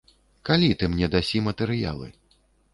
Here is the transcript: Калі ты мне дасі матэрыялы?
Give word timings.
Калі 0.49 0.69
ты 0.79 0.89
мне 0.95 1.11
дасі 1.17 1.43
матэрыялы? 1.51 2.13